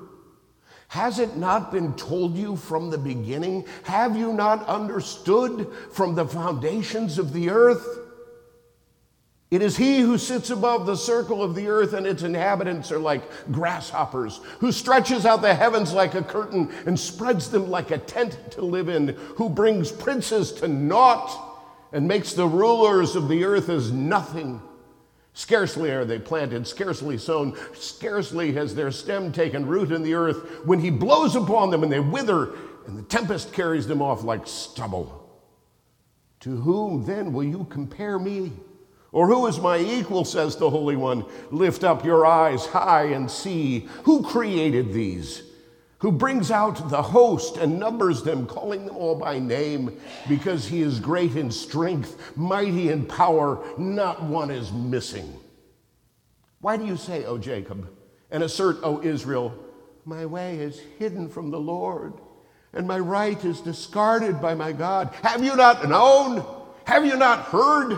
Has 0.92 1.18
it 1.18 1.38
not 1.38 1.72
been 1.72 1.94
told 1.94 2.36
you 2.36 2.54
from 2.54 2.90
the 2.90 2.98
beginning? 2.98 3.64
Have 3.84 4.14
you 4.14 4.30
not 4.30 4.68
understood 4.68 5.66
from 5.90 6.14
the 6.14 6.26
foundations 6.26 7.18
of 7.18 7.32
the 7.32 7.48
earth? 7.48 7.98
It 9.50 9.62
is 9.62 9.78
he 9.78 10.00
who 10.00 10.18
sits 10.18 10.50
above 10.50 10.84
the 10.84 10.96
circle 10.96 11.42
of 11.42 11.54
the 11.54 11.68
earth, 11.68 11.94
and 11.94 12.06
its 12.06 12.24
inhabitants 12.24 12.92
are 12.92 12.98
like 12.98 13.22
grasshoppers, 13.50 14.42
who 14.58 14.70
stretches 14.70 15.24
out 15.24 15.40
the 15.40 15.54
heavens 15.54 15.94
like 15.94 16.14
a 16.14 16.22
curtain 16.22 16.70
and 16.84 17.00
spreads 17.00 17.48
them 17.48 17.70
like 17.70 17.90
a 17.90 17.96
tent 17.96 18.36
to 18.50 18.62
live 18.62 18.90
in, 18.90 19.16
who 19.36 19.48
brings 19.48 19.90
princes 19.90 20.52
to 20.52 20.68
naught 20.68 21.58
and 21.92 22.06
makes 22.06 22.34
the 22.34 22.46
rulers 22.46 23.16
of 23.16 23.28
the 23.28 23.44
earth 23.44 23.70
as 23.70 23.90
nothing. 23.90 24.60
Scarcely 25.34 25.90
are 25.90 26.04
they 26.04 26.18
planted, 26.18 26.66
scarcely 26.66 27.16
sown, 27.16 27.56
scarcely 27.74 28.52
has 28.52 28.74
their 28.74 28.90
stem 28.90 29.32
taken 29.32 29.66
root 29.66 29.90
in 29.90 30.02
the 30.02 30.14
earth 30.14 30.66
when 30.66 30.78
he 30.78 30.90
blows 30.90 31.36
upon 31.36 31.70
them 31.70 31.82
and 31.82 31.90
they 31.90 32.00
wither, 32.00 32.52
and 32.86 32.98
the 32.98 33.02
tempest 33.02 33.52
carries 33.52 33.86
them 33.86 34.02
off 34.02 34.24
like 34.24 34.46
stubble. 34.46 35.18
To 36.40 36.56
whom 36.56 37.06
then 37.06 37.32
will 37.32 37.44
you 37.44 37.66
compare 37.70 38.18
me? 38.18 38.52
Or 39.12 39.26
who 39.28 39.46
is 39.46 39.60
my 39.60 39.78
equal, 39.78 40.24
says 40.24 40.56
the 40.56 40.68
Holy 40.68 40.96
One? 40.96 41.24
Lift 41.50 41.84
up 41.84 42.04
your 42.04 42.26
eyes 42.26 42.66
high 42.66 43.04
and 43.04 43.30
see. 43.30 43.88
Who 44.04 44.22
created 44.22 44.92
these? 44.92 45.42
Who 46.02 46.10
brings 46.10 46.50
out 46.50 46.90
the 46.90 47.00
host 47.00 47.56
and 47.58 47.78
numbers 47.78 48.24
them, 48.24 48.44
calling 48.44 48.84
them 48.84 48.96
all 48.96 49.14
by 49.14 49.38
name, 49.38 50.00
because 50.28 50.66
he 50.66 50.82
is 50.82 50.98
great 50.98 51.36
in 51.36 51.48
strength, 51.48 52.36
mighty 52.36 52.88
in 52.88 53.06
power, 53.06 53.64
not 53.78 54.20
one 54.20 54.50
is 54.50 54.72
missing. 54.72 55.32
Why 56.60 56.76
do 56.76 56.84
you 56.84 56.96
say, 56.96 57.24
O 57.24 57.38
Jacob, 57.38 57.88
and 58.32 58.42
assert, 58.42 58.78
O 58.82 59.00
Israel, 59.00 59.54
my 60.04 60.26
way 60.26 60.56
is 60.58 60.80
hidden 60.98 61.28
from 61.28 61.52
the 61.52 61.60
Lord, 61.60 62.14
and 62.72 62.84
my 62.84 62.98
right 62.98 63.42
is 63.44 63.60
discarded 63.60 64.40
by 64.40 64.56
my 64.56 64.72
God? 64.72 65.14
Have 65.22 65.44
you 65.44 65.54
not 65.54 65.88
known? 65.88 66.44
Have 66.84 67.06
you 67.06 67.16
not 67.16 67.42
heard? 67.42 67.96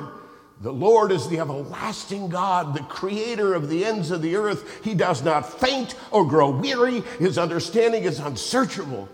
The 0.64 0.72
Lord 0.72 1.12
is 1.12 1.28
the 1.28 1.40
everlasting 1.40 2.30
God, 2.30 2.72
the 2.72 2.84
creator 2.84 3.52
of 3.52 3.68
the 3.68 3.84
ends 3.84 4.10
of 4.10 4.22
the 4.22 4.34
earth. 4.34 4.82
He 4.82 4.94
does 4.94 5.22
not 5.22 5.60
faint 5.60 5.94
or 6.10 6.26
grow 6.26 6.48
weary. 6.48 7.02
His 7.18 7.36
understanding 7.36 8.04
is 8.04 8.18
unsearchable. 8.18 9.10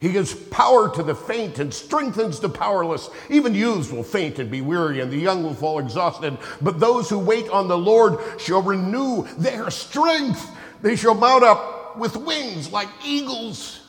He 0.00 0.12
gives 0.12 0.32
power 0.32 0.88
to 0.94 1.02
the 1.02 1.14
faint 1.14 1.58
and 1.58 1.74
strengthens 1.74 2.40
the 2.40 2.48
powerless. 2.48 3.10
Even 3.28 3.54
youths 3.54 3.92
will 3.92 4.02
faint 4.02 4.38
and 4.38 4.50
be 4.50 4.62
weary, 4.62 5.00
and 5.00 5.12
the 5.12 5.18
young 5.18 5.42
will 5.42 5.52
fall 5.52 5.78
exhausted. 5.78 6.38
But 6.62 6.80
those 6.80 7.10
who 7.10 7.18
wait 7.18 7.50
on 7.50 7.68
the 7.68 7.76
Lord 7.76 8.40
shall 8.40 8.62
renew 8.62 9.26
their 9.36 9.70
strength. 9.70 10.50
They 10.80 10.96
shall 10.96 11.14
mount 11.14 11.44
up 11.44 11.98
with 11.98 12.16
wings 12.16 12.72
like 12.72 12.88
eagles. 13.04 13.80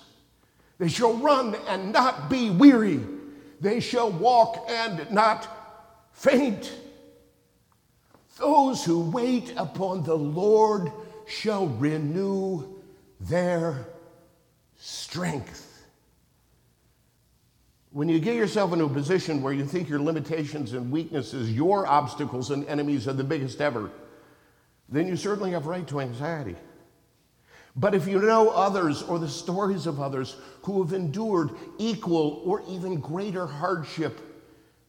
They 0.80 0.90
shall 0.90 1.14
run 1.14 1.56
and 1.70 1.94
not 1.94 2.30
be 2.30 2.50
weary. 2.50 3.00
They 3.62 3.80
shall 3.80 4.12
walk 4.12 4.66
and 4.68 5.10
not 5.12 5.48
faint. 6.12 6.74
Those 8.38 8.84
who 8.84 9.10
wait 9.10 9.54
upon 9.56 10.04
the 10.04 10.16
Lord 10.16 10.92
shall 11.26 11.68
renew 11.68 12.76
their 13.20 13.88
strength. 14.78 15.72
When 17.92 18.10
you 18.10 18.20
get 18.20 18.36
yourself 18.36 18.74
into 18.74 18.86
a 18.86 18.90
position 18.90 19.42
where 19.42 19.54
you 19.54 19.66
think 19.66 19.88
your 19.88 20.02
limitations 20.02 20.74
and 20.74 20.92
weaknesses, 20.92 21.50
your 21.52 21.88
obstacles 21.88 22.52
and 22.52 22.68
enemies 22.68 23.08
are 23.08 23.14
the 23.14 23.24
biggest 23.24 23.62
ever, 23.62 23.90
then 24.90 25.08
you 25.08 25.16
certainly 25.16 25.52
have 25.52 25.66
right 25.66 25.88
to 25.88 26.02
anxiety. 26.02 26.58
But 27.78 27.96
if 27.96 28.06
you 28.06 28.22
know 28.22 28.50
others 28.50 29.02
or 29.02 29.18
the 29.18 29.30
stories 29.30 29.88
of 29.88 30.02
others 30.02 30.36
who 30.64 30.84
have 30.84 30.94
endured 30.94 31.52
equal 31.78 32.42
or 32.46 32.64
even 32.68 33.00
greater 33.00 33.46
hardship, 33.46 34.35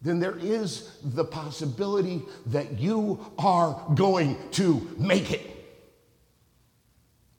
then 0.02 0.20
there 0.20 0.36
is 0.38 0.90
the 1.02 1.24
possibility 1.24 2.22
that 2.46 2.78
you 2.78 3.32
are 3.38 3.82
going 3.94 4.36
to 4.52 4.88
make 4.98 5.32
it. 5.32 5.50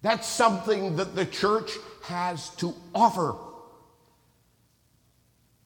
That's 0.02 0.28
something 0.28 0.96
that 0.98 1.16
the 1.16 1.26
church 1.26 1.72
has 2.04 2.50
to 2.58 2.74
offer 2.94 3.36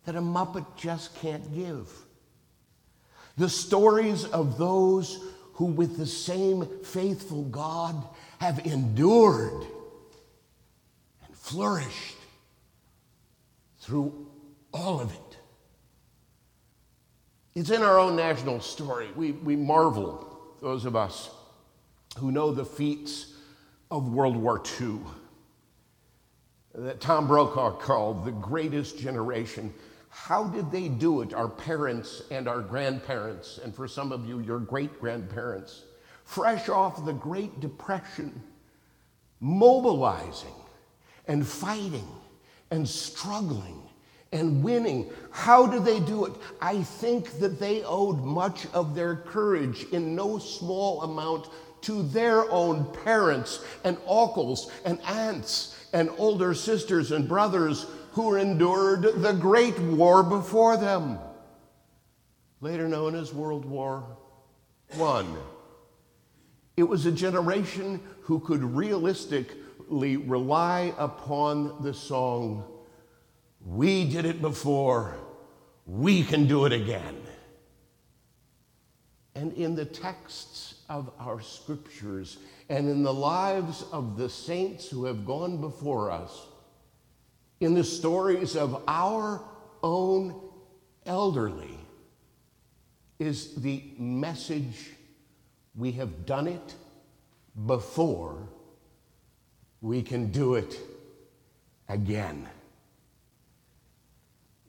that 0.06 0.16
a 0.16 0.22
Muppet 0.22 0.66
just 0.78 1.16
can't 1.22 1.54
give. 1.54 1.90
The 3.38 3.50
stories 3.50 4.26
of 4.26 4.58
those 4.58 5.20
who, 5.54 5.66
with 5.66 5.98
the 5.98 6.08
same 6.08 6.68
faithful 6.84 7.44
God, 7.44 8.04
have 8.40 8.66
endured 8.66 9.66
and 11.26 11.36
flourished 11.36 12.18
through 13.80 14.28
all 14.74 15.00
of 15.00 15.14
it. 15.14 15.31
It's 17.54 17.70
in 17.70 17.82
our 17.82 18.00
own 18.00 18.16
national 18.16 18.62
story. 18.62 19.10
We, 19.16 19.34
we 19.34 19.56
marvel, 19.56 20.40
those 20.62 20.86
of 20.86 20.96
us 20.96 21.30
who 22.18 22.32
know 22.32 22.52
the 22.52 22.64
feats 22.64 23.34
of 23.90 24.14
World 24.14 24.38
War 24.38 24.62
II, 24.80 25.00
that 26.76 27.02
Tom 27.02 27.28
Brokaw 27.28 27.72
called 27.72 28.24
the 28.24 28.32
greatest 28.32 28.98
generation. 28.98 29.74
How 30.10 30.46
did 30.46 30.72
they 30.72 30.88
do 30.88 31.22
it, 31.22 31.34
our 31.34 31.50
parents 31.50 32.24
and 32.32 32.48
our 32.48 32.62
grandparents, 32.62 33.60
and 33.62 33.76
for 33.76 33.88
some 33.88 34.14
of 34.14 34.26
you, 34.26 34.40
your 34.40 34.60
great 34.60 35.00
grandparents, 35.02 35.84
fresh 36.24 36.70
off 36.70 37.06
the 37.06 37.14
Great 37.14 37.60
Depression, 37.60 38.42
mobilizing 39.42 40.54
and 41.28 41.46
fighting 41.46 42.08
and 42.72 42.88
struggling 42.88 43.82
and 44.32 44.64
winning. 44.64 45.10
How 45.32 45.68
do 45.68 45.80
they 45.80 46.00
do 46.00 46.26
it? 46.26 46.34
I 46.62 46.84
think 46.84 47.40
that 47.40 47.60
they 47.60 47.84
owed 47.84 48.24
much 48.24 48.66
of 48.74 48.96
their 48.96 49.16
courage 49.16 49.84
in 49.92 50.16
no 50.16 50.38
small 50.38 51.02
amount 51.02 51.50
to 51.82 52.04
their 52.04 52.50
own 52.52 52.86
parents 53.04 53.64
and 53.84 53.98
uncles 54.08 54.72
and 54.86 55.02
aunts 55.02 55.76
and 55.94 56.10
older 56.18 56.54
sisters 56.54 57.12
and 57.12 57.28
brothers 57.28 57.86
who 58.12 58.36
endured 58.36 59.22
the 59.22 59.34
Great 59.34 59.78
War 59.80 60.24
before 60.24 60.78
them, 60.78 61.18
later 62.60 62.88
known 62.88 63.16
as 63.16 63.34
World 63.34 63.66
War 63.66 64.18
I. 65.00 65.26
It 66.78 66.84
was 66.84 67.06
a 67.06 67.12
generation 67.12 68.02
who 68.22 68.40
could 68.40 68.64
realistically 68.64 70.18
rely 70.18 70.94
upon 70.98 71.82
the 71.84 71.94
song 71.94 72.64
we 73.66 74.10
did 74.10 74.26
it 74.26 74.42
before, 74.42 75.18
we 75.86 76.24
can 76.24 76.48
do 76.48 76.66
it 76.66 76.74
again. 76.74 77.18
And 79.36 79.54
in 79.54 79.76
the 79.76 79.86
texts 79.86 80.76
of 80.90 81.12
our 81.20 81.42
scriptures 81.42 82.38
and 82.70 82.90
in 82.90 83.04
the 83.04 83.14
lives 83.14 83.84
of 83.92 84.18
the 84.18 84.30
saints 84.30 84.90
who 84.90 85.06
have 85.06 85.26
gone 85.26 85.62
before 85.62 86.12
us, 86.12 86.48
in 87.60 87.74
the 87.74 87.84
stories 87.84 88.56
of 88.56 88.84
our 88.88 89.42
own 89.84 90.40
elderly, 91.06 91.78
is 93.20 93.56
the 93.56 93.84
message 93.98 94.92
we 95.76 95.92
have 95.92 96.26
done 96.26 96.48
it 96.48 96.76
before, 97.66 98.50
we 99.80 100.02
can 100.02 100.32
do 100.32 100.56
it 100.56 100.80
again. 101.88 102.48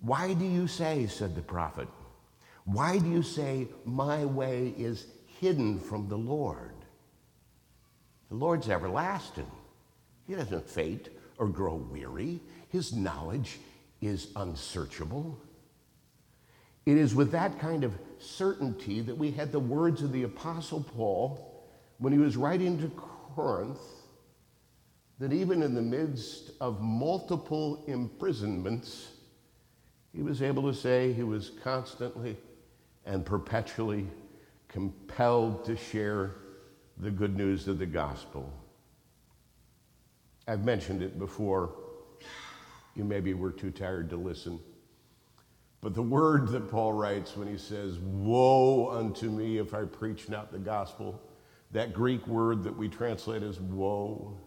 Why 0.02 0.34
do 0.34 0.44
you 0.44 0.66
say, 0.66 1.06
said 1.06 1.34
the 1.34 1.42
prophet, 1.42 1.88
why 2.64 2.98
do 2.98 3.08
you 3.08 3.22
say, 3.22 3.68
my 3.84 4.24
way 4.24 4.74
is 4.76 5.06
hidden 5.40 5.78
from 5.78 6.08
the 6.08 6.18
Lord? 6.18 6.74
The 8.28 8.34
Lord's 8.36 8.68
everlasting. 8.68 9.50
He 10.26 10.34
doesn't 10.34 10.68
fade 10.68 11.10
or 11.38 11.48
grow 11.48 11.74
weary. 11.74 12.40
His 12.68 12.92
knowledge 12.92 13.58
is 14.00 14.28
unsearchable. 14.36 15.38
It 16.84 16.96
is 16.96 17.14
with 17.14 17.30
that 17.32 17.60
kind 17.60 17.84
of 17.84 17.96
certainty 18.18 19.00
that 19.02 19.16
we 19.16 19.30
had 19.30 19.52
the 19.52 19.60
words 19.60 20.02
of 20.02 20.12
the 20.12 20.24
Apostle 20.24 20.82
Paul 20.82 21.64
when 21.98 22.12
he 22.12 22.18
was 22.18 22.36
writing 22.36 22.78
to 22.80 22.88
Corinth 23.36 23.78
that 25.20 25.32
even 25.32 25.62
in 25.62 25.74
the 25.74 25.82
midst 25.82 26.50
of 26.60 26.80
multiple 26.80 27.84
imprisonments, 27.86 29.11
he 30.14 30.22
was 30.22 30.42
able 30.42 30.62
to 30.64 30.74
say 30.74 31.12
he 31.12 31.22
was 31.22 31.52
constantly 31.62 32.36
and 33.06 33.24
perpetually 33.24 34.06
compelled 34.68 35.64
to 35.64 35.76
share 35.76 36.36
the 36.98 37.10
good 37.10 37.36
news 37.36 37.66
of 37.68 37.78
the 37.78 37.86
gospel. 37.86 38.52
I've 40.46 40.64
mentioned 40.64 41.02
it 41.02 41.18
before. 41.18 41.74
You 42.94 43.04
maybe 43.04 43.32
were 43.32 43.50
too 43.50 43.70
tired 43.70 44.10
to 44.10 44.16
listen. 44.16 44.58
But 45.80 45.94
the 45.94 46.02
word 46.02 46.48
that 46.48 46.70
Paul 46.70 46.92
writes 46.92 47.36
when 47.36 47.48
he 47.48 47.58
says, 47.58 47.98
Woe 47.98 48.90
unto 48.90 49.30
me 49.30 49.58
if 49.58 49.74
I 49.74 49.84
preach 49.84 50.28
not 50.28 50.52
the 50.52 50.58
gospel, 50.58 51.20
that 51.72 51.92
Greek 51.92 52.26
word 52.26 52.62
that 52.64 52.76
we 52.76 52.88
translate 52.88 53.42
as 53.42 53.58
woe, 53.58 54.38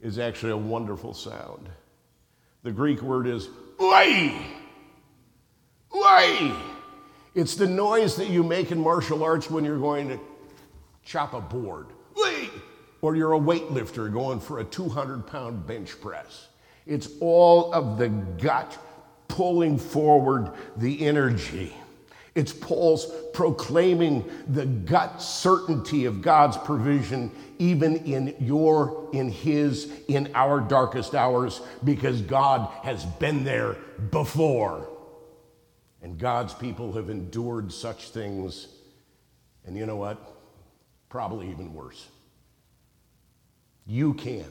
is 0.00 0.18
actually 0.18 0.52
a 0.52 0.56
wonderful 0.56 1.12
sound. 1.12 1.68
The 2.62 2.72
Greek 2.72 3.02
word 3.02 3.26
is 3.26 3.48
oi. 3.80 4.32
It's 7.34 7.54
the 7.54 7.66
noise 7.66 8.14
that 8.16 8.28
you 8.28 8.42
make 8.42 8.70
in 8.70 8.78
martial 8.78 9.24
arts 9.24 9.50
when 9.50 9.64
you're 9.64 9.78
going 9.78 10.08
to 10.08 10.20
chop 11.02 11.32
a 11.34 11.40
board. 11.40 11.86
Or 13.00 13.16
you're 13.16 13.32
a 13.32 13.38
weightlifter 13.38 14.12
going 14.12 14.38
for 14.38 14.60
a 14.60 14.64
200 14.64 15.26
pound 15.26 15.66
bench 15.66 16.00
press. 16.00 16.48
It's 16.86 17.08
all 17.20 17.72
of 17.72 17.98
the 17.98 18.08
gut 18.08 18.78
pulling 19.28 19.78
forward 19.78 20.52
the 20.76 21.06
energy. 21.06 21.74
It's 22.34 22.52
Paul's 22.52 23.10
proclaiming 23.32 24.24
the 24.48 24.66
gut 24.66 25.22
certainty 25.22 26.04
of 26.04 26.20
God's 26.20 26.56
provision, 26.58 27.30
even 27.58 27.96
in 27.98 28.34
your, 28.40 29.08
in 29.12 29.30
his, 29.30 29.90
in 30.08 30.30
our 30.34 30.60
darkest 30.60 31.14
hours, 31.14 31.62
because 31.84 32.20
God 32.20 32.68
has 32.82 33.04
been 33.04 33.44
there 33.44 33.76
before. 34.10 34.88
And 36.04 36.18
God's 36.18 36.52
people 36.52 36.92
have 36.92 37.08
endured 37.08 37.72
such 37.72 38.10
things, 38.10 38.68
and 39.64 39.74
you 39.74 39.86
know 39.86 39.96
what? 39.96 40.18
Probably 41.08 41.50
even 41.50 41.72
worse. 41.72 42.08
You 43.86 44.12
can. 44.12 44.44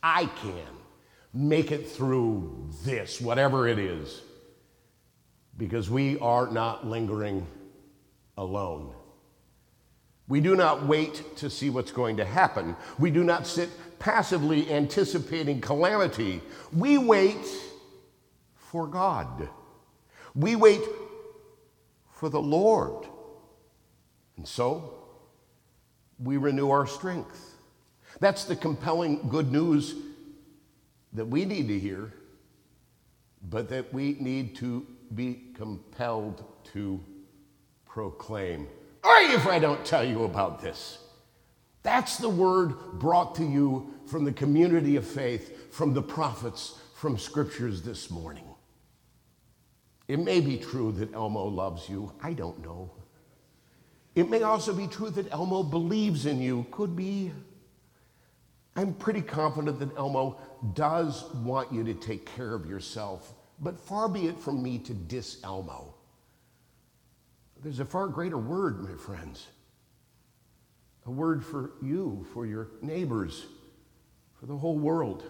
I 0.00 0.26
can 0.26 0.68
make 1.34 1.72
it 1.72 1.88
through 1.88 2.70
this, 2.84 3.20
whatever 3.20 3.66
it 3.66 3.80
is, 3.80 4.22
because 5.56 5.90
we 5.90 6.16
are 6.20 6.46
not 6.46 6.86
lingering 6.86 7.44
alone. 8.36 8.92
We 10.28 10.40
do 10.40 10.54
not 10.54 10.86
wait 10.86 11.36
to 11.38 11.50
see 11.50 11.68
what's 11.68 11.90
going 11.90 12.16
to 12.18 12.24
happen. 12.24 12.76
We 12.96 13.10
do 13.10 13.24
not 13.24 13.44
sit 13.44 13.70
passively 13.98 14.70
anticipating 14.70 15.60
calamity. 15.60 16.42
We 16.72 16.96
wait 16.96 17.44
for 18.54 18.86
God. 18.86 19.48
We 20.38 20.54
wait 20.54 20.82
for 22.14 22.28
the 22.28 22.40
Lord. 22.40 23.08
And 24.36 24.46
so 24.46 24.94
we 26.22 26.36
renew 26.36 26.70
our 26.70 26.86
strength. 26.86 27.56
That's 28.20 28.44
the 28.44 28.54
compelling 28.54 29.28
good 29.28 29.50
news 29.50 29.96
that 31.12 31.24
we 31.24 31.44
need 31.44 31.66
to 31.66 31.78
hear, 31.78 32.12
but 33.50 33.68
that 33.70 33.92
we 33.92 34.16
need 34.20 34.54
to 34.56 34.86
be 35.12 35.42
compelled 35.54 36.44
to 36.72 37.00
proclaim. 37.84 38.68
Or 39.02 39.16
if 39.18 39.44
I 39.48 39.58
don't 39.58 39.84
tell 39.84 40.04
you 40.04 40.22
about 40.22 40.62
this. 40.62 40.98
That's 41.82 42.16
the 42.16 42.28
word 42.28 42.74
brought 43.00 43.34
to 43.36 43.44
you 43.44 43.92
from 44.06 44.24
the 44.24 44.32
community 44.32 44.94
of 44.94 45.04
faith, 45.04 45.74
from 45.74 45.94
the 45.94 46.02
prophets, 46.02 46.78
from 46.94 47.18
scriptures 47.18 47.82
this 47.82 48.08
morning. 48.08 48.47
It 50.08 50.18
may 50.18 50.40
be 50.40 50.56
true 50.56 50.90
that 50.92 51.14
Elmo 51.14 51.44
loves 51.44 51.88
you. 51.88 52.12
I 52.22 52.32
don't 52.32 52.62
know. 52.62 52.90
It 54.14 54.28
may 54.28 54.42
also 54.42 54.74
be 54.74 54.88
true 54.88 55.10
that 55.10 55.30
Elmo 55.30 55.62
believes 55.62 56.26
in 56.26 56.40
you. 56.40 56.66
Could 56.70 56.96
be. 56.96 57.30
I'm 58.74 58.94
pretty 58.94 59.20
confident 59.20 59.78
that 59.80 59.96
Elmo 59.96 60.40
does 60.74 61.24
want 61.34 61.72
you 61.72 61.84
to 61.84 61.94
take 61.94 62.26
care 62.34 62.54
of 62.54 62.66
yourself, 62.66 63.34
but 63.60 63.78
far 63.78 64.08
be 64.08 64.26
it 64.26 64.38
from 64.38 64.62
me 64.62 64.78
to 64.78 64.94
diss 64.94 65.38
Elmo. 65.44 65.94
There's 67.62 67.80
a 67.80 67.84
far 67.84 68.08
greater 68.08 68.38
word, 68.38 68.82
my 68.82 68.96
friends. 68.96 69.46
A 71.06 71.10
word 71.10 71.44
for 71.44 71.72
you, 71.82 72.26
for 72.32 72.46
your 72.46 72.68
neighbors, 72.82 73.46
for 74.38 74.46
the 74.46 74.56
whole 74.56 74.78
world. 74.78 75.24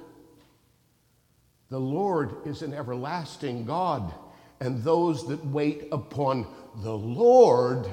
The 1.70 1.80
Lord 1.80 2.46
is 2.46 2.62
an 2.62 2.74
everlasting 2.74 3.64
God, 3.64 4.12
and 4.60 4.82
those 4.82 5.26
that 5.28 5.44
wait 5.46 5.88
upon 5.92 6.46
the 6.76 6.96
Lord 6.96 7.86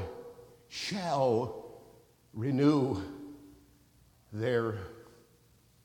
shall 0.67 1.65
renew 2.33 3.01
their 4.33 4.77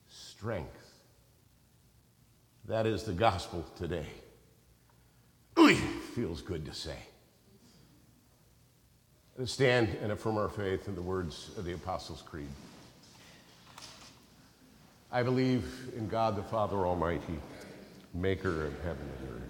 strength. 0.08 0.76
That 2.66 2.86
is 2.86 3.02
the 3.02 3.12
gospel 3.12 3.64
today. 3.76 4.06
Ooh, 5.58 5.74
feels 6.14 6.40
good 6.40 6.64
to 6.66 6.72
say. 6.72 6.96
Let's 9.36 9.52
stand 9.52 9.88
and 10.02 10.12
affirm 10.12 10.38
our 10.38 10.48
faith 10.48 10.88
in 10.88 10.94
the 10.94 11.02
words 11.02 11.50
of 11.56 11.64
the 11.64 11.72
Apostles' 11.72 12.22
Creed. 12.22 12.48
I 15.12 15.22
believe 15.22 15.64
in 15.96 16.08
God 16.08 16.36
the 16.36 16.42
Father 16.42 16.76
Almighty, 16.76 17.38
maker 18.14 18.66
of 18.66 18.74
heaven 18.82 19.08
and 19.18 19.28
earth 19.28 19.49